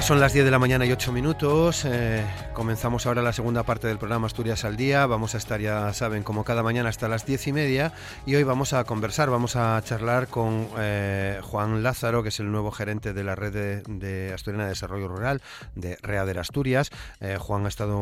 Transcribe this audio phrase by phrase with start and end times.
[0.00, 1.84] Ya son las 10 de la mañana y 8 minutos.
[1.84, 2.24] Eh,
[2.54, 5.04] comenzamos ahora la segunda parte del programa Asturias al Día.
[5.04, 7.92] Vamos a estar, ya saben, como cada mañana hasta las 10 y media.
[8.24, 12.50] Y hoy vamos a conversar, vamos a charlar con eh, Juan Lázaro, que es el
[12.50, 15.42] nuevo gerente de la red de, Asturiana de Desarrollo Rural
[15.74, 16.90] de Reader Asturias.
[17.20, 17.98] Eh, Juan ha estado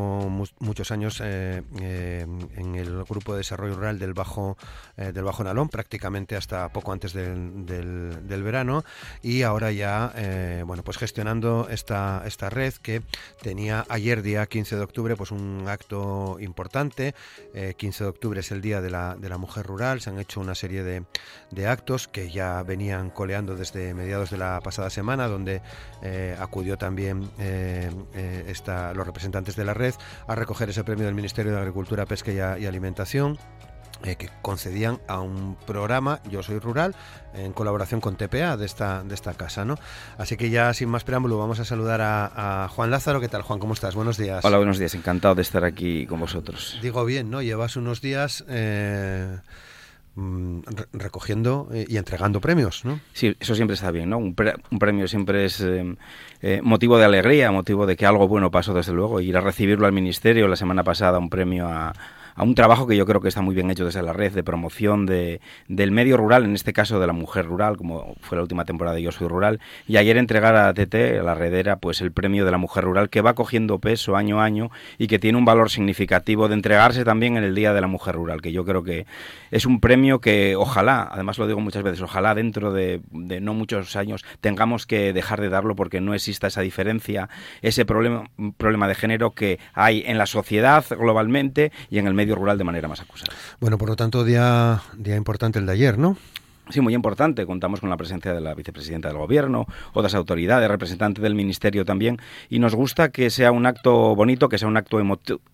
[0.61, 4.57] muchos años en el grupo de desarrollo rural del Bajo,
[4.97, 8.85] del Bajo Nalón, prácticamente hasta poco antes del, del verano.
[9.21, 10.13] Y ahora ya,
[10.65, 13.03] bueno, pues gestionando esta, red que
[13.43, 17.15] tenía ayer, día 15 de octubre, pues un acto importante.
[17.77, 20.01] 15 eh, de octubre es el Día de la, de la Mujer Rural.
[20.01, 21.05] Se han hecho una serie de,
[21.51, 25.63] de, actos que ya venían coleando desde mediados de la pasada semana, donde
[26.03, 27.91] eh, acudió también eh,
[28.47, 29.95] esta, los representantes de la red
[30.27, 33.39] a recoger ese premio del Ministerio de Agricultura, Pesca y Alimentación.
[34.05, 36.95] Eh, que concedían a un programa Yo Soy Rural
[37.35, 39.65] en colaboración con TPA de esta, de esta casa.
[39.65, 39.75] ¿no?
[40.19, 43.21] Así que ya sin más preámbulo vamos a saludar a, Juan Lázaro.
[43.21, 43.59] ¿Qué tal Juan?
[43.59, 43.97] ¿Cómo estás?
[43.97, 44.45] Buenos días.
[44.45, 44.95] Hola, buenos días.
[44.95, 46.79] Encantado de estar aquí con vosotros.
[46.81, 47.43] Digo bien, ¿no?
[47.43, 48.45] Llevas unos días...
[48.49, 49.37] Eh,
[50.15, 50.61] mm,
[50.93, 53.01] recogiendo eh, y entregando premios, ¿no?
[53.13, 54.19] Sí, eso siempre está bien, ¿no?
[54.19, 55.65] Un, premio siempre es
[56.63, 59.21] motivo de alegría, motivo de que algo bueno pasó, desde luego.
[59.21, 61.93] Ir a recibirlo al ministerio la semana pasada, un premio a,
[62.39, 64.45] a un trabajo que yo creo que está muy bien hecho desde la red de
[64.45, 68.43] promoción de, del medio rural, en este caso de la mujer rural, como fue la
[68.43, 69.59] última temporada de Yo Soy Rural,
[69.89, 73.23] y ayer entregar a TT, la redera, pues el premio de la mujer rural que
[73.23, 77.37] va cogiendo peso año a año y que tiene un valor significativo de entregarse también
[77.37, 79.07] en el Día de la Mujer Rural, que yo creo que
[79.51, 83.53] es un premio que ojalá, además lo digo muchas veces, ojalá dentro de, de no
[83.53, 87.29] muchos años tengamos que dejar de darlo porque no exista esa diferencia,
[87.63, 92.28] ese problema, problema de género que hay en la sociedad globalmente y en el medio
[92.35, 93.33] rural de manera más acusada.
[93.61, 96.17] Bueno, por lo tanto, día, día importante el de ayer, ¿no?
[96.71, 97.47] Sí, muy importante.
[97.47, 99.65] Contamos con la presencia de la vicepresidenta del Gobierno,
[99.95, 102.19] otras autoridades, representantes del Ministerio también,
[102.51, 105.01] y nos gusta que sea un acto bonito, que sea un acto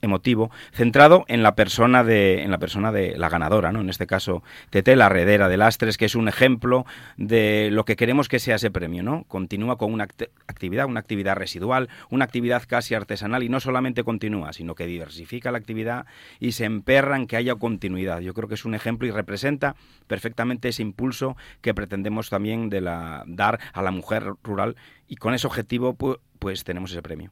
[0.02, 3.80] emotivo, centrado en la persona de, en la persona de la ganadora, ¿no?
[3.80, 6.84] En este caso, Tete, la heredera de Lastres, que es un ejemplo
[7.16, 9.22] de lo que queremos que sea ese premio, ¿no?
[9.28, 10.08] Continúa con una
[10.48, 15.52] actividad, una actividad residual, una actividad casi artesanal, y no solamente continúa, sino que diversifica
[15.52, 16.06] la actividad
[16.40, 18.18] y se emperra en que haya continuidad.
[18.18, 19.76] Yo creo que es un ejemplo y representa
[20.08, 21.03] perfectamente ese impulso
[21.60, 24.76] que pretendemos también de la, dar a la mujer rural
[25.08, 25.94] y con ese objetivo
[26.38, 27.30] pues, tenemos ese premio.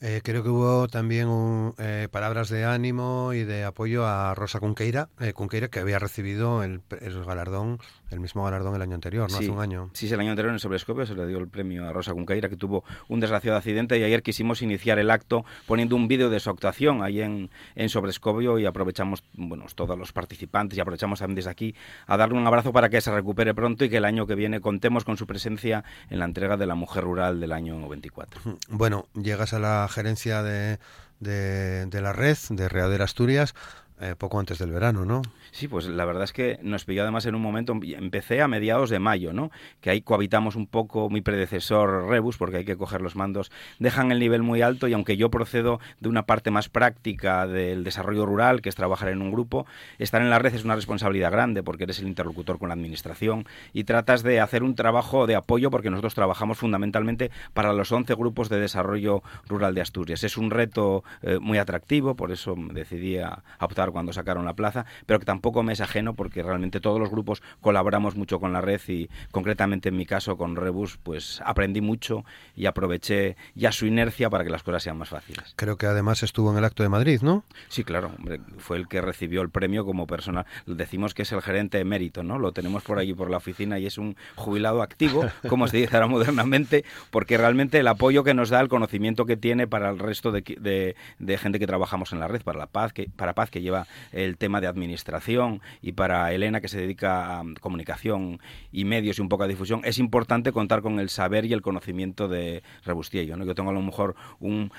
[0.00, 5.08] Eh, creo que hubo también eh, palabras de ánimo y de apoyo a Rosa Cunqueira,
[5.20, 7.78] eh, Cunqueira que había recibido el, el galardón
[8.14, 9.36] el mismo galardón el año anterior, ¿no?
[9.36, 9.90] Hace un año.
[9.92, 12.48] Sí, el año anterior en el Sobrescopio se le dio el premio a Rosa Cunqueira,
[12.48, 16.40] que tuvo un desgraciado accidente, y ayer quisimos iniciar el acto poniendo un vídeo de
[16.40, 21.36] su actuación ahí en, en Sobrescopio y aprovechamos, bueno, todos los participantes y aprovechamos también
[21.36, 21.74] desde aquí
[22.06, 24.60] a darle un abrazo para que se recupere pronto y que el año que viene
[24.60, 28.40] contemos con su presencia en la entrega de la Mujer Rural del año 24.
[28.68, 30.78] Bueno, llegas a la gerencia de,
[31.20, 33.54] de, de la red de Readera Asturias
[34.04, 35.22] eh, poco antes del verano, ¿no?
[35.50, 38.90] Sí, pues la verdad es que nos pilló además en un momento, empecé a mediados
[38.90, 39.50] de mayo, ¿no?
[39.80, 44.12] Que ahí cohabitamos un poco mi predecesor Rebus, porque hay que coger los mandos, dejan
[44.12, 48.26] el nivel muy alto y aunque yo procedo de una parte más práctica del desarrollo
[48.26, 49.64] rural, que es trabajar en un grupo,
[49.98, 53.46] estar en la red es una responsabilidad grande porque eres el interlocutor con la administración
[53.72, 58.14] y tratas de hacer un trabajo de apoyo porque nosotros trabajamos fundamentalmente para los 11
[58.16, 60.24] grupos de desarrollo rural de Asturias.
[60.24, 64.84] Es un reto eh, muy atractivo, por eso decidí a optar cuando sacaron la plaza,
[65.06, 68.60] pero que tampoco me es ajeno porque realmente todos los grupos colaboramos mucho con la
[68.60, 73.86] red y concretamente en mi caso con Rebus pues aprendí mucho y aproveché ya su
[73.86, 75.54] inercia para que las cosas sean más fáciles.
[75.56, 77.44] Creo que además estuvo en el acto de Madrid, ¿no?
[77.68, 78.12] Sí, claro,
[78.58, 80.44] fue el que recibió el premio como persona.
[80.66, 82.38] Decimos que es el gerente de mérito, ¿no?
[82.38, 85.96] Lo tenemos por allí por la oficina y es un jubilado activo, como se dice
[85.96, 89.98] ahora modernamente, porque realmente el apoyo que nos da, el conocimiento que tiene para el
[89.98, 93.50] resto de, de, gente que trabajamos en la red, para la paz, que, para paz
[93.50, 93.73] que lleva
[94.12, 98.40] el tema de administración y para Elena que se dedica a comunicación
[98.72, 101.62] y medios y un poco a difusión, es importante contar con el saber y el
[101.62, 103.36] conocimiento de Rebustiello.
[103.36, 103.44] ¿no?
[103.44, 104.70] Yo tengo a lo mejor un,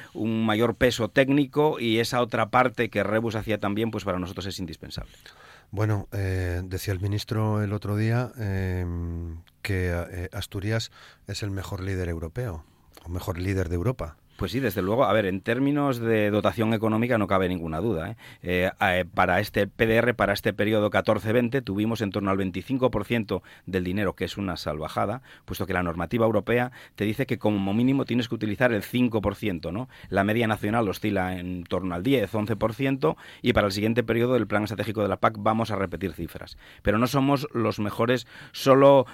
[0.46, 4.60] mayor peso técnico y esa otra parte que Rebus hacía también, pues para nosotros es
[4.60, 5.12] indispensable.
[5.72, 10.92] Bueno, eh, decía el ministro el otro día em, que eh, Asturias
[11.28, 12.64] es el mejor líder europeo,
[13.04, 14.18] o mejor líder de Europa.
[14.36, 15.06] Pues sí, desde luego.
[15.06, 18.12] A ver, en términos de dotación económica no cabe ninguna duda.
[18.12, 18.16] ¿eh?
[18.44, 23.86] Eh, eh, para este PDR, para este periodo 14-20, tuvimos en torno al 25% del
[23.86, 28.04] dinero, que es una salvajada, puesto que la normativa europea te dice que como mínimo
[28.04, 29.88] tienes que utilizar el 5%, ¿no?
[30.10, 34.64] La media nacional oscila en torno al 10-11% y para el siguiente periodo del plan
[34.64, 36.58] estratégico de la PAC vamos a repetir cifras.
[36.82, 39.06] Pero no somos los mejores solo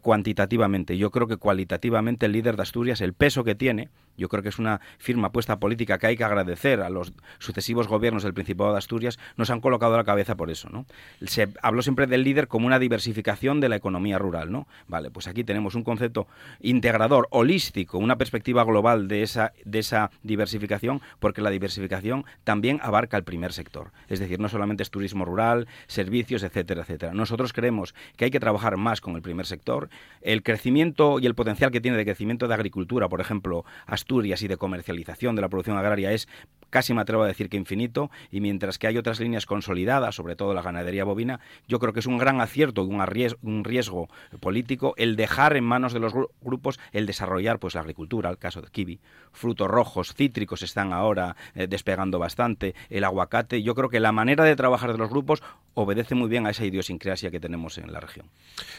[0.00, 0.96] cuantitativamente.
[0.96, 4.50] Yo creo que cualitativamente el líder de Asturias, el peso que tiene, yo creo que
[4.50, 8.72] es una firma puesta política que hay que agradecer a los sucesivos gobiernos del Principado
[8.72, 10.86] de Asturias, nos han colocado a la cabeza por eso, ¿no?
[11.26, 14.68] Se habló siempre del líder como una diversificación de la economía rural, ¿no?
[14.86, 16.28] Vale, pues aquí tenemos un concepto
[16.60, 23.16] integrador, holístico, una perspectiva global de esa, de esa diversificación, porque la diversificación también abarca
[23.16, 23.90] el primer sector.
[24.08, 27.12] Es decir, no solamente es turismo rural, servicios, etcétera, etcétera.
[27.12, 29.88] Nosotros creemos que hay que trabajar más con el primer sector.
[30.20, 34.48] El crecimiento y el potencial que tiene de crecimiento de agricultura, por ejemplo, Asturias y
[34.48, 36.28] de comercialización de la producción agraria es
[36.70, 40.36] casi me atrevo a decir que infinito, y mientras que hay otras líneas consolidadas, sobre
[40.36, 43.00] todo la ganadería bovina, yo creo que es un gran acierto y un
[43.42, 44.08] un riesgo
[44.38, 48.60] político el dejar en manos de los grupos el desarrollar pues la agricultura, el caso
[48.62, 49.00] de kiwi,
[49.32, 54.44] frutos rojos, cítricos están ahora eh, despegando bastante, el aguacate, yo creo que la manera
[54.44, 55.42] de trabajar de los grupos
[55.74, 58.26] obedece muy bien a esa idiosincrasia que tenemos en la región.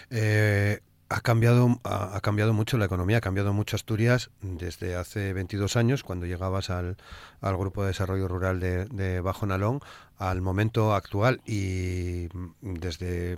[0.09, 0.79] Eh,
[1.11, 6.03] ha cambiado, ha, cambiado mucho la economía, ha cambiado mucho Asturias desde hace 22 años,
[6.03, 6.95] cuando llegabas al,
[7.41, 9.81] al Grupo de Desarrollo Rural de, Bajo Nalón,
[10.17, 12.29] al momento actual y
[12.61, 13.37] desde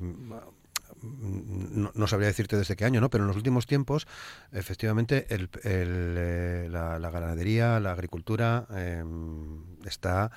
[1.01, 3.09] no, sabría decirte desde qué año, ¿no?
[3.09, 4.07] Pero en los últimos tiempos,
[4.51, 10.31] efectivamente, el, eh, la, ganadería, la agricultura em, está,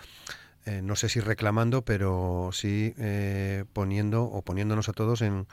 [0.65, 5.47] eh, no sé si reclamando, pero sí eh, poniendo o poniéndonos a todos en,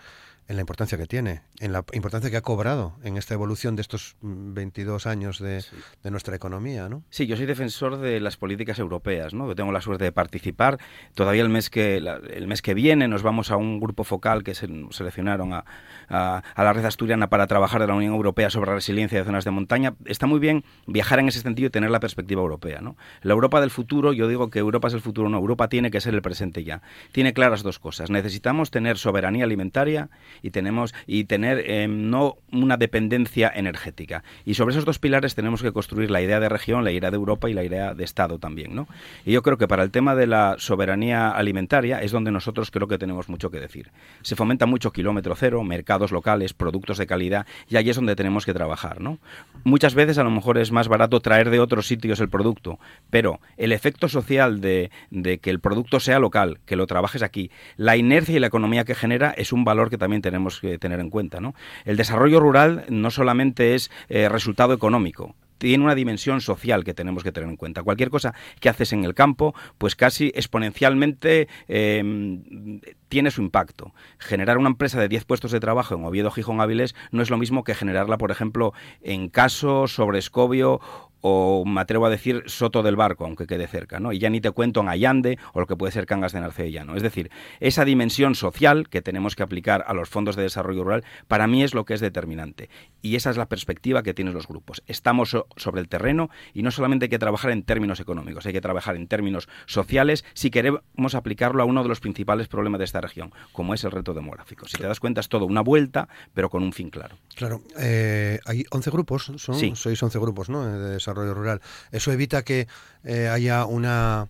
[0.47, 3.81] en la importancia que tiene, en la importancia que ha cobrado en esta evolución de
[3.81, 5.63] estos 22 años de,
[6.03, 7.03] nuestra economía, ¿no?
[7.09, 9.47] Sí, yo soy defensor de las políticas europeas, ¿no?
[9.47, 10.79] Yo tengo la suerte de participar.
[11.15, 14.53] Todavía el mes que el mes que viene nos vamos a un grupo focal que
[14.53, 15.65] se seleccionaron a,
[16.09, 19.45] a, la red asturiana para trabajar de la Unión Europea sobre la resiliencia de zonas
[19.45, 19.95] de montaña.
[20.05, 22.97] Está muy bien viajar en ese sentido y tener la perspectiva europea, ¿no?
[23.21, 26.01] La Europa del futuro, yo digo que Europa es el futuro, no, Europa tiene que
[26.01, 26.81] ser el presente ya.
[27.11, 28.09] Tiene claras dos cosas.
[28.09, 30.09] Necesitamos tener soberanía alimentaria
[30.41, 34.23] y tenemos y tener em, no una dependencia energética.
[34.45, 37.15] Y sobre esos dos pilares tenemos que construir la idea de región, la idea de
[37.15, 38.87] Europa y la idea de Estado también, ¿no?
[39.25, 42.87] Y yo creo que para el tema de la soberanía alimentaria es donde nosotros creo
[42.87, 43.91] que tenemos mucho que decir.
[44.21, 48.45] Se fomenta mucho kilómetro cero, mercados locales, productos de calidad y ahí es donde tenemos
[48.45, 49.19] que trabajar, ¿no?
[49.63, 52.79] Muchas veces a lo mejor es más barato traer de otros sitios el producto,
[53.09, 57.51] pero el efecto social de, de que el producto sea local, que lo trabajes aquí,
[57.77, 60.99] la inercia y la economía que genera es un valor que también tenemos que tener
[60.99, 61.39] en cuenta.
[61.39, 61.53] ¿no?
[61.85, 67.23] El desarrollo rural no solamente es eh, resultado económico, tiene una dimensión social que tenemos
[67.23, 67.83] que tener en cuenta.
[67.83, 72.81] Cualquier cosa que haces en el campo, pues casi exponencialmente em,
[73.13, 73.93] tiene su impacto.
[74.17, 77.37] Generar una empresa de 10 puestos de trabajo en Oviedo, Gijón, Áviles no es lo
[77.37, 78.73] mismo que generarla, por ejemplo,
[79.03, 80.81] en Caso, sobre Escobio
[81.25, 84.11] o me atrevo a decir Soto del Barco, aunque quede cerca, ¿no?
[84.11, 86.85] Y ya ni te cuento en Allande o lo que puede ser Cangas de Narcea
[86.95, 87.31] Es decir,
[87.61, 91.63] esa dimensión social que tenemos que aplicar a los fondos de desarrollo rural, para mí
[91.63, 92.69] es lo que es determinante.
[93.01, 94.83] Y esa es la perspectiva que tienen los grupos.
[94.85, 98.61] Estamos sobre el terreno y no solamente hay que trabajar en términos económicos, hay que
[98.61, 102.99] trabajar en términos sociales si queremos aplicarlo a uno de los principales problemas de esta
[103.03, 104.67] región, como es el reto demográfico.
[104.67, 107.17] Si te das cuenta, es todo una vuelta, pero con un fin claro.
[107.35, 107.61] Claro.
[107.77, 110.65] Eh, hay 11 grupos, son, sois 11 grupos, ¿no?
[110.65, 110.99] De
[111.33, 111.61] rural.
[111.91, 112.67] ¿Eso evita que
[113.03, 114.29] eh, haya una,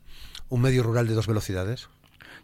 [0.50, 1.89] un medio rural de dos velocidades?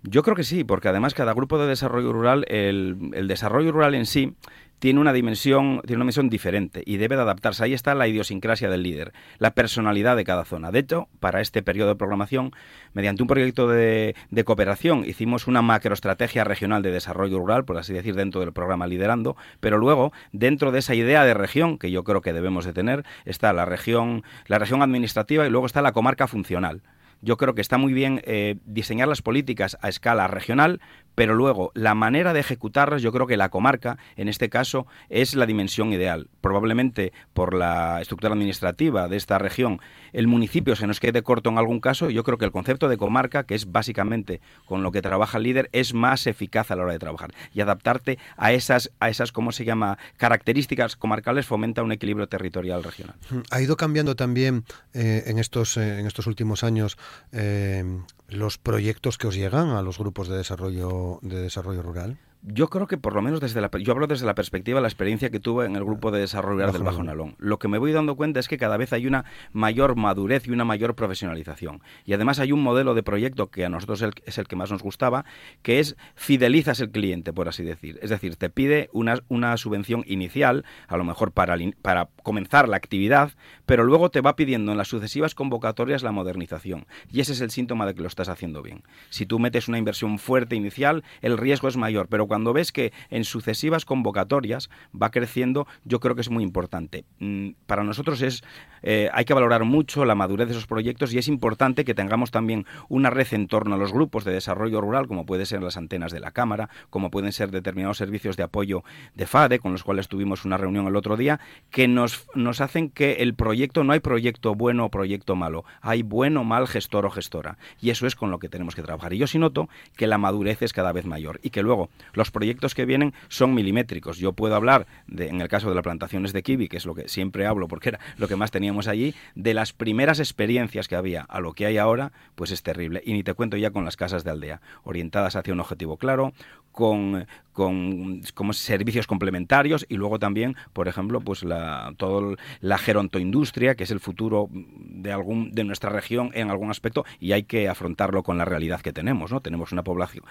[0.04, 3.96] Yo creo que sí, porque además cada grupo de desarrollo rural, el, el desarrollo rural
[3.96, 4.36] en sí
[4.80, 7.64] tiene una dimensión, tiene una dimensión diferente y debe de adaptarse.
[7.64, 10.72] Ahí está la idiosincrasia del líder, la personalidad de cada zona.
[10.72, 12.52] De hecho, para este periodo de programación,
[12.94, 17.94] mediante un proyecto de, de cooperación, hicimos una macroestrategia regional de desarrollo rural, por así
[17.94, 22.04] decir, dentro del programa Liderando, pero luego, dentro de esa idea de región, que yo
[22.04, 25.92] creo que debemos de tener, está la región, la región administrativa y luego está la
[25.92, 26.82] comarca funcional
[27.22, 30.80] yo creo que está muy bien eh, diseñar las políticas a escala regional,
[31.20, 35.36] pero luego la manera de ejecutarlas, yo creo que la comarca, en este caso, es
[35.36, 36.30] la dimensión ideal.
[36.40, 39.82] Probablemente por la estructura administrativa de esta región,
[40.14, 42.10] el municipio se nos quede corto en algún caso.
[42.10, 45.44] Yo creo que el concepto de comarca, que es básicamente con lo que trabaja el
[45.44, 47.34] líder, es más eficaz a la hora de trabajar.
[47.54, 52.82] Y adaptarte a esas, a esas ¿cómo se llama?, características comarcales fomenta un equilibrio territorial
[52.82, 53.18] regional.
[53.52, 56.98] Ha ido cambiando también eh, en, estos, eh, en estos últimos años
[57.34, 57.84] eh,
[58.30, 62.18] los proyectos que os llegan a los grupos de desarrollo de desarrollo rural?
[62.42, 64.88] Yo creo que por lo menos desde la yo hablo desde la perspectiva de la
[64.88, 67.36] experiencia que tuve en el grupo de desarrollo del Bajo Nalón.
[67.38, 70.52] Lo que me voy dando cuenta es que cada vez hay una mayor madurez y
[70.52, 71.82] una mayor profesionalización.
[72.06, 74.82] Y además hay un modelo de proyecto que a nosotros es el que más nos
[74.82, 75.26] gustaba,
[75.64, 78.00] que es fidelizas el cliente, por así decir.
[78.02, 82.78] Es decir, te pide una, una subvención inicial, a lo mejor para, para comenzar la
[82.78, 83.34] actividad,
[83.66, 86.88] pero luego te va pidiendo en las sucesivas convocatorias la modernización.
[87.12, 88.84] Y ese es el síntoma de que lo estás haciendo bien.
[89.10, 92.94] Si tú metes una inversión fuerte inicial, el riesgo es mayor, pero cuando ves que
[93.10, 97.04] en sucesivas convocatorias va creciendo, yo creo que es muy importante.
[97.20, 98.44] Mm, para nosotros es
[98.82, 102.32] eh, hay que valorar mucho la madurez de esos proyectos y es importante que tengamos
[102.32, 105.76] también una red en torno a los grupos de desarrollo rural, como pueden ser las
[105.76, 108.84] antenas de la Cámara, como pueden ser determinados servicios de apoyo
[109.16, 112.90] de FADE, con los cuales tuvimos una reunión el otro día, que nos, nos hacen
[112.90, 117.10] que el proyecto, no hay proyecto bueno o proyecto malo, hay bueno, mal gestor o
[117.10, 117.58] gestora.
[117.82, 119.14] Y eso es con lo que tenemos que trabajar.
[119.14, 122.30] Y yo sí noto que la madurez es cada vez mayor y que luego los
[122.30, 124.20] proyectos que vienen son milimétricos.
[124.20, 124.86] Yo puedo hablar,
[125.18, 127.90] en el caso de las plantaciones de kiwi, que es lo que siempre hablo porque
[127.90, 131.66] era lo que más teníamos allí, de las primeras experiencias que había a lo que
[131.66, 133.02] hay ahora, pues es terrible.
[133.06, 136.34] Y ni te cuento ya con las casas de aldea, orientadas hacia un objetivo claro,
[136.72, 143.76] con, con como servicios complementarios y luego también, por ejemplo, pues la todo la gerontoindustria,
[143.76, 147.68] que es el futuro de algún de nuestra región en algún aspecto y hay que
[147.68, 149.42] afrontarlo con la realidad que tenemos, ¿no?
[149.42, 150.24] Tenemos una población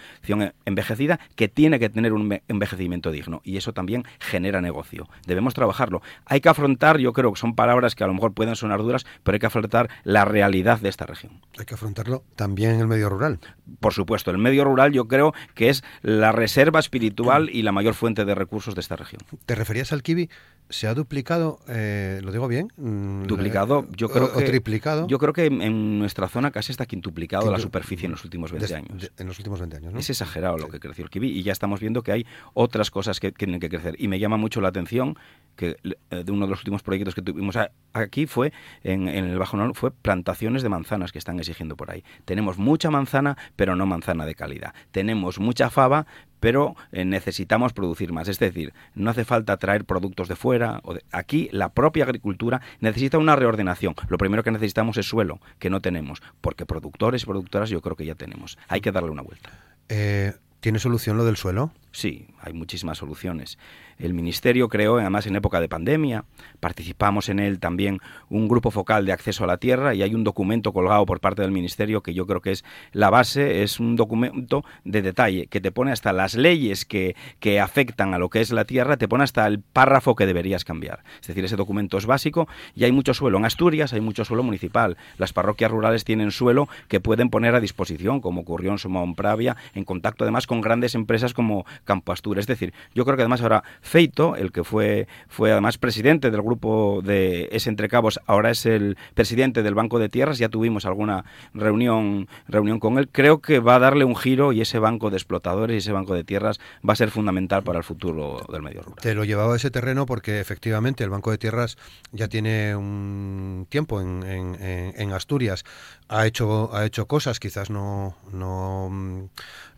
[0.65, 1.49] envejecida que
[1.79, 5.09] tiene que tener un envejecimiento digno y eso también genera negocio.
[5.27, 6.03] Debemos trabajarlo.
[6.27, 9.07] Hay que afrontar, yo creo que son palabras que a lo mejor pueden sonar duras,
[9.23, 11.41] pero hay que afrontar la realidad de esta región.
[11.59, 13.39] Hay que afrontarlo también en el medio rural.
[13.81, 17.95] Por supuesto, el medio rural yo creo que es la reserva espiritual y la mayor
[17.95, 19.21] fuente de recursos de esta región.
[19.47, 20.29] ¿Te referías al kiwi?
[20.71, 22.71] ¿Se ha duplicado, eh, lo digo bien?
[22.77, 24.45] Mm, duplicado, yo creo que...
[24.45, 25.07] triplicado.
[25.07, 28.75] Yo creo que en nuestra zona casi está quintuplicado la superficie en los últimos 20
[28.75, 29.11] años.
[29.17, 29.99] en los últimos 20 años, ¿no?
[29.99, 33.21] Es exagerado lo que creció el kiwi y ya estamos viendo que hay otras cosas
[33.21, 33.95] que tienen que crecer.
[33.99, 35.17] Y me llama mucho la atención
[35.59, 35.77] que
[36.11, 37.59] eh, de uno de los últimos proyectos que tuvimos
[37.93, 38.53] aquí fue,
[38.85, 42.05] en, el Bajo Norte, fue plantaciones de manzanas que están exigiendo por ahí.
[42.25, 44.73] Tenemos mucha manzana, pero no manzana de calidad.
[44.93, 46.07] Tenemos mucha fava,
[46.41, 48.29] pero eh, necesitamos producir más.
[48.29, 50.81] Es decir, no hace falta traer productos de fuera.
[50.85, 53.95] O Aquí la propia agricultura necesita una reordenación.
[54.09, 57.97] Lo primero que necesitamos es suelo, que no tenemos, porque productores y productoras yo creo
[57.97, 58.59] que ya tenemos.
[58.69, 59.51] Hay que darle una vuelta.
[59.89, 61.71] Eh, ¿Tiene solución lo del suelo?
[61.91, 63.59] Sí, hay muchísimas soluciones.
[63.99, 66.25] El Ministerio creó, además en época de pandemia,
[66.61, 70.23] participamos en él también un grupo focal de acceso a la tierra y hay un
[70.23, 73.97] documento colgado por parte del Ministerio que yo creo que es la base, es un
[73.97, 78.41] documento de detalle que te pone hasta las leyes que, que afectan a lo que
[78.41, 81.03] es la tierra, te pone hasta el párrafo que deberías cambiar.
[81.21, 83.39] Es decir, ese documento es básico y hay mucho suelo.
[83.39, 84.97] En Asturias hay mucho suelo municipal.
[85.17, 89.57] Las parroquias rurales tienen suelo que pueden poner a disposición, como ocurrió en Somón Pravia,
[89.75, 92.39] en contacto además con grandes empresas como Campo Astur.
[92.39, 96.43] Es decir, yo creo que además ahora Feito, el que fue, fue además presidente del
[96.43, 101.25] grupo de ese Entrecabos, ahora es el presidente del Banco de Tierras, ya tuvimos alguna
[101.55, 105.17] reunión, reunión con él, creo que va a darle un giro y ese banco de
[105.17, 108.83] explotadores y ese banco de tierras va a ser fundamental para el futuro del medio
[108.83, 108.99] rural.
[109.01, 111.77] Te lo llevaba a ese terreno porque efectivamente el Banco de Tierras
[112.13, 115.65] ya tiene un tiempo en, en, Asturias,
[116.09, 119.25] ha hecho, ha hecho cosas, quizás no, no mm,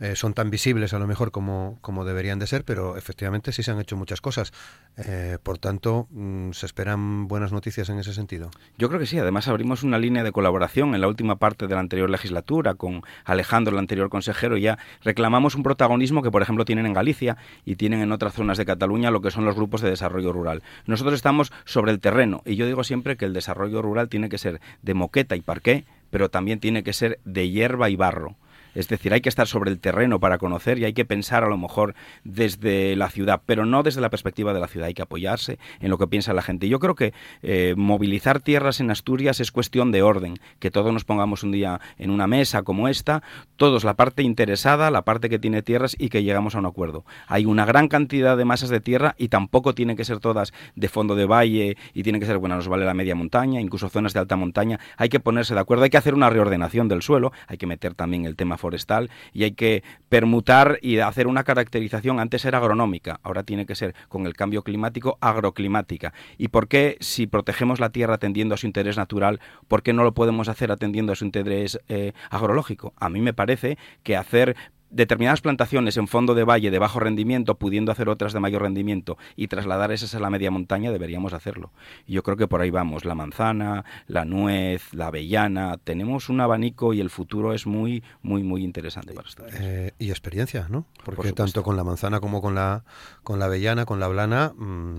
[0.01, 3.71] eh, son tan visibles a lo mejor como deberían de ser, pero efectivamente sí se
[3.71, 4.53] han hecho muchas cosas.
[4.97, 8.51] Eh, por tanto, mm, ¿se esperan buenas noticias en ese sentido?
[8.79, 9.19] Yo creo que sí.
[9.19, 13.03] Además, abrimos una línea de colaboración en la última parte de la anterior legislatura con
[13.25, 17.37] Alejandro, el anterior consejero, y ya reclamamos un protagonismo que, por ejemplo, tienen en Galicia
[17.65, 20.63] y tienen en otras zonas de Cataluña lo que son los grupos de desarrollo rural.
[20.87, 24.39] Nosotros estamos sobre el terreno y yo digo siempre que el desarrollo rural tiene que
[24.39, 28.37] ser de moqueta y parqué, pero también tiene que ser de hierba y barro.
[28.75, 31.49] Es decir, hay que estar sobre el terreno para conocer y hay que pensar a
[31.49, 34.87] lo mejor desde la ciudad, pero no desde la perspectiva de la ciudad.
[34.87, 36.69] Hay que apoyarse en lo que piensa la gente.
[36.69, 37.13] Yo creo que
[37.43, 41.81] eh, movilizar tierras en Asturias es cuestión de orden, que todos nos pongamos un día
[41.99, 43.23] en una mesa como esta,
[43.57, 47.05] todos la parte interesada, la parte que tiene tierras y que llegamos a un acuerdo.
[47.27, 50.89] Hay una gran cantidad de masas de tierra y tampoco tienen que ser todas de
[50.89, 54.13] fondo de valle y tienen que ser, bueno, nos vale la media montaña, incluso zonas
[54.13, 54.79] de alta montaña.
[54.97, 57.95] Hay que ponerse de acuerdo, hay que hacer una reordenación del suelo, hay que meter
[57.95, 62.21] también el tema forestal y hay que permutar y hacer una caracterización.
[62.21, 66.13] Antes era agronómica, ahora tiene que ser con el cambio climático agroclimática.
[66.39, 70.05] ¿Y por qué si protegemos la tierra atendiendo a su interés natural, por qué no
[70.05, 72.93] lo podemos hacer atendiendo a su interés eh, agrológico?
[72.97, 74.57] A mí me parece que hacer
[74.91, 79.17] determinadas plantaciones en fondo de valle de bajo rendimiento, pudiendo hacer otras de mayor rendimiento
[79.37, 81.73] y trasladar esas a la media montaña, deberíamos hacerlo.
[82.07, 86.41] Y yo creo que por ahí vamos, la manzana, la nuez, la avellana, tenemos un
[86.41, 89.45] abanico y el futuro es muy, muy, muy interesante para esto.
[89.53, 90.87] Eh, y experiencia, ¿no?
[91.05, 92.85] Porque tanto con la manzana como con la,
[93.23, 94.53] con la avellana, con la blana...
[94.57, 94.99] Mm,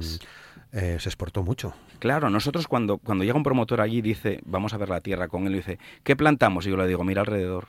[0.74, 1.74] eh, se exportó mucho.
[2.00, 5.28] Claro, nosotros cuando, cuando llega un promotor allí y dice, vamos a ver la tierra
[5.28, 6.66] con él, y dice, ¿qué plantamos?
[6.66, 7.68] Y yo le digo, mira alrededor,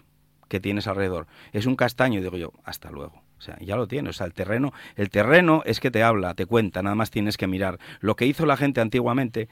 [0.53, 1.29] ¿qué tienes alrededor?
[1.55, 3.23] Es un castaño, digo yo, hasta luego.
[3.39, 4.11] O sea, ya lo tienes.
[4.11, 7.39] O sea, el terreno, el terreno es que te habla, te cuenta, nada más tienes
[7.39, 7.79] que mirar.
[8.01, 9.49] Lo que hizo la gente antiguamente,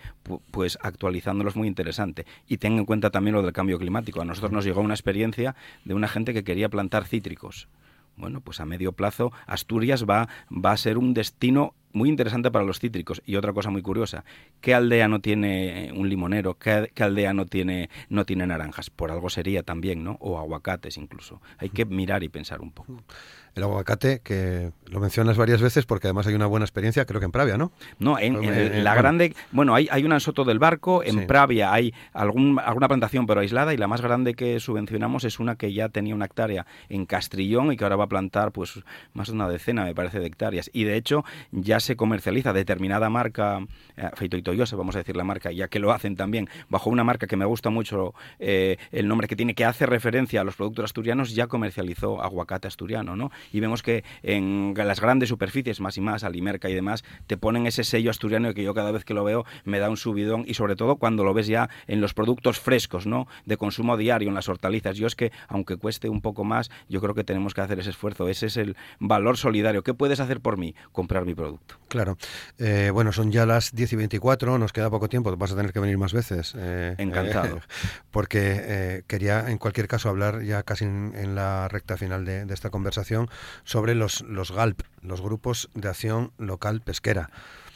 [0.51, 2.27] pues actualizándolo es muy interesante.
[2.47, 4.21] Y ten en cuenta también lo del cambio climático.
[4.21, 7.69] A nosotros nos llegó una experiencia de una gente que quería plantar cítricos.
[8.17, 12.65] Bueno, pues a medio plazo Asturias va, va a ser un destino muy interesante para
[12.65, 13.23] los cítricos.
[13.27, 14.25] Y otra cosa muy curiosa,
[14.61, 16.59] ¿qué aldea no tiene un limonero?
[16.59, 18.91] ¿Qué, aldea no tiene, no tiene naranjas?
[18.91, 20.17] Por algo sería también, ¿no?
[20.21, 21.41] O aguacates incluso.
[21.59, 23.03] Hay que mirar y pensar un poco.
[23.55, 27.27] El aguacate, que lo mencionas varias veces porque además hay una buena experiencia, creo que
[27.27, 27.73] en Pravia, ¿no?
[27.99, 31.95] No, en, la grande, bueno, hay, hay una en Soto del Barco, en Pravia hay
[32.13, 35.89] algún, alguna plantación pero aislada y la más grande que subvencionamos es una que ya
[35.89, 38.81] tenía una hectárea en Castrillón y que ahora va a plantar pues
[39.13, 40.71] más de una decena, me parece, de hectáreas.
[40.73, 43.61] Y de hecho ya se comercializa determinada marca,
[43.97, 46.91] eh, Feito y Toyose, vamos a decir la marca, ya que lo hacen también, bajo
[46.91, 50.45] una marca que me gusta mucho eh, el nombre que tiene, que hace referencia a
[50.45, 53.31] los productos asturianos, ya comercializó aguacate asturiano, ¿no?
[53.53, 57.67] Y vemos que en las grandes superficies, más y más, Alimerca y demás, te ponen
[57.67, 60.55] ese sello asturiano que yo cada vez que lo veo me da un subidón y
[60.55, 63.27] sobre todo cuando lo ves ya en los productos frescos, ¿no?
[63.47, 64.97] De consumo diario, en las hortalizas.
[64.97, 67.91] Yo es que, aunque cueste un poco más, yo creo que tenemos que hacer ese
[67.91, 68.29] esfuerzo.
[68.29, 69.83] Ese es el valor solidario.
[69.83, 70.75] ¿Qué puedes hacer por mí?
[70.93, 71.77] Comprar mi producto.
[71.89, 72.17] Claro.
[72.59, 75.73] Eh, bueno, son ya las 10 y 24, nos queda poco tiempo, vas a tener
[75.73, 76.55] que venir más veces.
[76.57, 77.61] Eh, Encantado.
[78.11, 82.71] porque quería, en cualquier caso, hablar ya casi en, la recta final de, de esta
[82.71, 83.30] conversación
[83.65, 87.31] sobre los, los GALP, los grupos de acción local pesquera.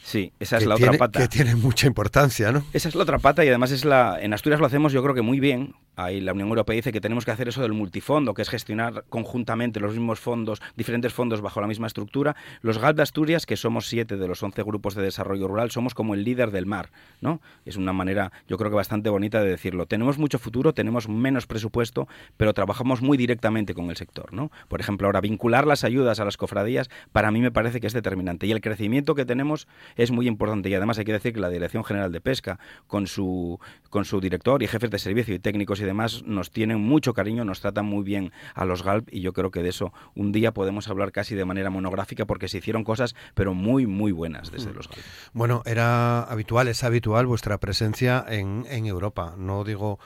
[0.05, 1.19] Sí, esa es la otra pata.
[1.19, 2.63] Que tiene mucha importancia, ¿no?
[2.73, 4.19] Esa es la otra pata y además es la.
[4.21, 6.99] En Asturias lo hacemos yo creo que muy bien, Ahí la Unión Europea dice que
[6.99, 11.39] tenemos que hacer eso del multifondo, que es gestionar conjuntamente los mismos fondos, diferentes fondos
[11.39, 12.35] bajo la misma estructura.
[12.61, 15.93] Los GALP de Asturias, que somos siete de los once grupos de desarrollo rural, somos
[15.93, 16.89] como el líder del mar,
[17.21, 17.39] ¿no?
[17.65, 19.85] Es una manera, yo creo que bastante bonita de decirlo.
[19.85, 24.51] Tenemos mucho futuro, tenemos menos presupuesto, pero trabajamos muy directamente con el sector, ¿no?
[24.67, 27.93] Por ejemplo, ahora vincular las ayudas a las cofradías, para mí me parece que es
[27.93, 28.47] determinante.
[28.47, 30.69] Y el crecimiento que tenemos es muy importante.
[30.69, 33.59] Y además hay que decir que la Dirección General de Pesca, con su,
[33.89, 37.45] con su director y jefes de servicio y técnicos y demás nos tienen mucho cariño,
[37.45, 40.53] nos tratan muy bien a los GALP y yo creo que de eso un día
[40.53, 44.73] podemos hablar casi de manera monográfica porque se hicieron cosas pero muy muy buenas desde
[44.73, 44.99] los GALP.
[45.33, 49.99] Bueno, era habitual, es habitual vuestra presencia en, en Europa, no digo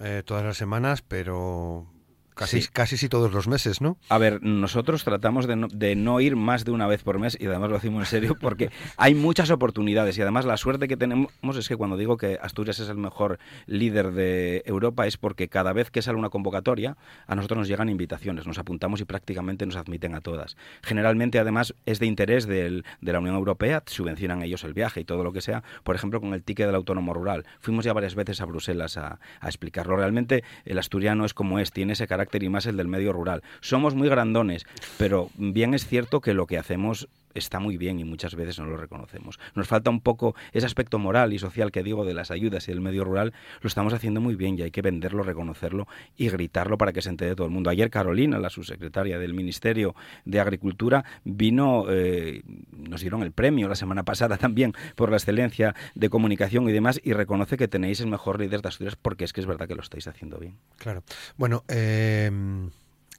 [0.00, 1.86] eh, todas las semanas, pero
[2.34, 2.68] Casi, sí.
[2.72, 3.96] casi sí todos los meses, ¿no?
[4.08, 7.36] A ver, nosotros tratamos de no, de no, ir más de una vez por mes
[7.40, 10.96] y además lo decimos en serio porque hay muchas oportunidades y además la suerte que
[10.96, 15.46] tenemos es que cuando digo que Asturias es el mejor líder de Europa es porque
[15.48, 16.96] cada vez que sale una convocatoria
[17.28, 20.56] a nosotros nos llegan invitaciones, nos apuntamos y prácticamente nos admiten a todas.
[20.82, 25.04] Generalmente además es de interés del, de la Unión Europea, subvencionan ellos el viaje y
[25.04, 27.46] todo lo que sea, por ejemplo con el ticket del autónomo rural.
[27.60, 29.94] Fuimos ya varias veces a Bruselas a, a explicarlo.
[29.94, 33.42] Realmente el asturiano es como es, tiene ese carácter y más el del medio rural.
[33.60, 34.66] Somos muy grandones,
[34.98, 38.66] pero bien es cierto que lo que hacemos está muy bien y muchas veces no
[38.66, 39.38] lo reconocemos.
[39.54, 42.72] Nos falta un poco ese aspecto moral y social que digo de las ayudas y
[42.72, 46.78] del medio rural, lo estamos haciendo muy bien y hay que venderlo, reconocerlo y gritarlo
[46.78, 47.70] para que se entere todo el mundo.
[47.70, 49.94] Ayer Carolina, la subsecretaria del Ministerio
[50.24, 52.42] de Agricultura, vino, eh,
[52.72, 57.00] nos dieron el premio la semana pasada también por la excelencia de comunicación y demás
[57.02, 59.74] y reconoce que tenéis el mejor líder de Asturias porque es que es verdad que
[59.74, 60.56] lo estáis haciendo bien.
[60.78, 61.02] Claro.
[61.36, 62.30] Bueno, eh,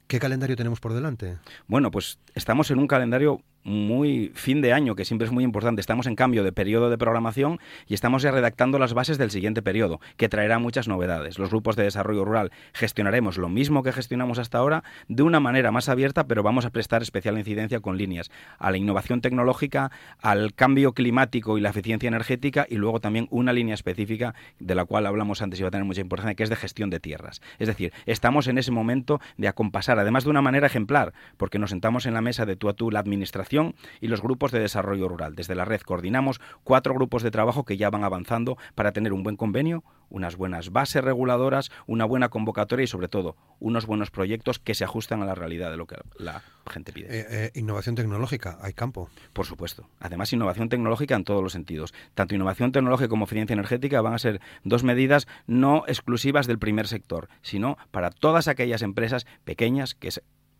[0.06, 1.38] ¿qué calendario tenemos por delante?
[1.66, 5.80] Bueno, pues estamos en un calendario muy fin de año, que siempre es muy importante.
[5.80, 9.60] Estamos en cambio de periodo de programación y estamos ya redactando las bases del siguiente
[9.60, 11.36] periodo, que traerá muchas novedades.
[11.40, 15.72] Los grupos de desarrollo rural gestionaremos lo mismo que gestionamos hasta ahora, de una manera
[15.72, 20.54] más abierta, pero vamos a prestar especial incidencia con líneas a la innovación tecnológica, al
[20.54, 25.06] cambio climático y la eficiencia energética, y luego también una línea específica de la cual
[25.06, 27.42] hablamos antes y va a tener mucha importancia, que es de gestión de tierras.
[27.58, 31.70] Es decir, estamos en ese momento de acompasar, además de una manera ejemplar, porque nos
[31.70, 33.55] sentamos en la mesa de tú a tú la administración,
[34.00, 35.34] y los grupos de desarrollo rural.
[35.34, 39.22] Desde la red coordinamos cuatro grupos de trabajo que ya van avanzando para tener un
[39.22, 44.58] buen convenio, unas buenas bases reguladoras, una buena convocatoria y sobre todo unos buenos proyectos
[44.58, 47.06] que se ajustan a la realidad de lo que la gente pide.
[47.08, 49.08] Eh, eh, innovación tecnológica, hay campo.
[49.32, 49.88] Por supuesto.
[50.00, 51.94] Además, innovación tecnológica en todos los sentidos.
[52.14, 56.86] Tanto innovación tecnológica como eficiencia energética van a ser dos medidas no exclusivas del primer
[56.86, 60.10] sector, sino para todas aquellas empresas pequeñas que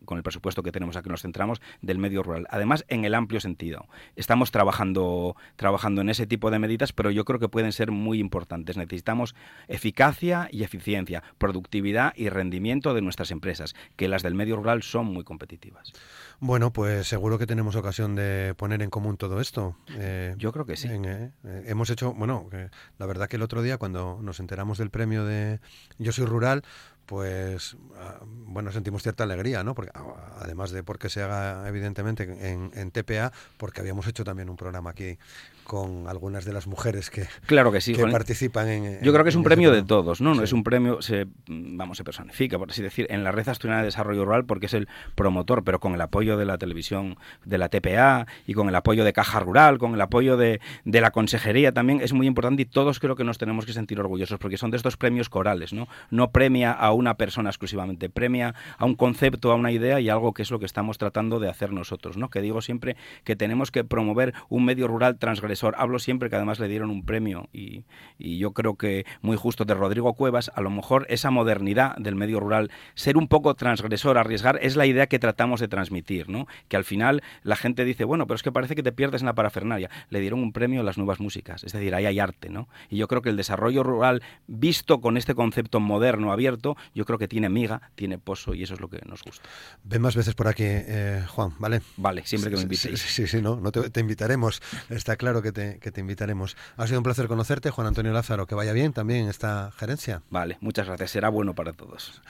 [0.07, 2.47] con el presupuesto que tenemos aquí nos centramos, del medio rural.
[2.49, 3.85] Además, en el amplio sentido.
[4.15, 8.19] Estamos trabajando, trabajando en ese tipo de medidas, pero yo creo que pueden ser muy
[8.19, 8.77] importantes.
[8.77, 9.35] Necesitamos
[9.67, 15.05] eficacia y eficiencia, productividad y rendimiento de nuestras empresas, que las del medio rural son
[15.05, 15.93] muy competitivas.
[16.39, 19.75] Bueno, pues seguro que tenemos ocasión de poner en común todo esto.
[19.97, 20.87] Eh, yo creo que sí.
[20.87, 22.49] Eh, eh, hemos hecho, bueno,
[22.97, 25.59] la verdad que el otro día cuando nos enteramos del premio de
[25.97, 26.63] Yo soy rural,
[27.07, 29.73] pues ah, bueno, sentimos cierta alegría, ¿no?
[29.73, 34.49] Porque ah, además de porque se haga evidentemente en, en, TPA, porque habíamos hecho también
[34.49, 35.17] un programa aquí
[35.63, 39.35] con algunas de las mujeres que, claro que, sí, participan en, Yo creo que es
[39.35, 40.33] un premio de todos, ¿no?
[40.33, 43.81] No es un premio, se, vamos, se personifica, por así decir, en la Red Asturiana
[43.81, 47.57] de Desarrollo Rural porque es el promotor, pero con el apoyo de la televisión, de
[47.57, 51.11] la TPA y con el apoyo de Caja Rural, con el apoyo de, de la
[51.11, 54.57] Consejería también, es muy importante y todos creo que nos tenemos que sentir orgullosos porque
[54.57, 55.87] son de estos premios corales, ¿no?
[56.11, 60.33] No premia a una persona exclusivamente, premia a un concepto, a una idea y algo
[60.33, 62.29] que es lo que estamos tratando de hacer nosotros, ¿no?
[62.29, 66.59] Que digo siempre que tenemos que promover un medio rural transgresor Hablo siempre que además
[66.59, 67.83] le dieron un premio y,
[68.19, 70.51] yo creo que muy justo de Rodrigo Cuevas.
[70.55, 74.85] A lo mejor esa modernidad del medio rural, ser un poco transgresor, arriesgar, es la
[74.85, 76.47] idea que tratamos de transmitir, ¿no?
[76.67, 79.27] Que al final la gente dice, bueno, pero es que parece que te pierdes en
[79.27, 79.89] la parafernalia.
[80.09, 82.67] Le dieron un premio a las nuevas músicas, es decir, ahí hay arte, ¿no?
[82.89, 87.17] Y yo creo que el desarrollo rural, visto con este concepto moderno, abierto, yo creo
[87.17, 89.47] que tiene miga, tiene pozo y eso es lo que nos gusta.
[89.83, 91.81] Ven más veces por aquí, eh, Juan, ¿vale?
[91.97, 92.99] Vale, siempre que me invitéis.
[92.99, 94.61] Sí, sí, sí, no, no te, te invitaremos.
[94.89, 96.57] Está claro que que te, invitaremos.
[96.77, 98.45] Ha sido un placer conocerte, Juan Antonio Lázaro.
[98.47, 100.21] Que vaya bien también esta gerencia.
[100.29, 101.11] Vale, muchas gracias.
[101.11, 102.21] Será bueno para todos.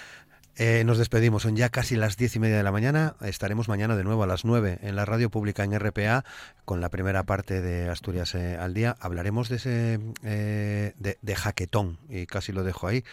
[0.60, 3.15] Eh, nos despedimos, son ya casi las diez y media de la mañana.
[3.22, 6.26] Estaremos mañana de nuevo a las nueve en la radio pública en RPA
[6.65, 8.96] con la primera parte de Asturias eh, al día.
[9.00, 13.04] Hablaremos de ese eh, de, jaquetón y casi lo dejo ahí.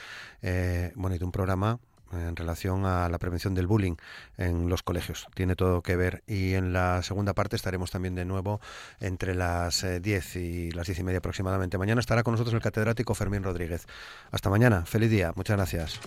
[0.94, 1.78] bueno, de un programa
[2.12, 3.96] en relación a la prevención del bullying
[4.36, 5.26] en los colegios.
[5.34, 6.22] Tiene todo que ver.
[6.26, 8.60] Y en la segunda parte estaremos también de nuevo
[9.00, 11.78] entre las 10 eh, y las 10 y media aproximadamente.
[11.78, 13.86] Mañana estará con nosotros el catedrático Fermín Rodríguez.
[14.30, 14.84] Hasta mañana.
[14.86, 15.32] Feliz día.
[15.36, 16.00] Muchas gracias.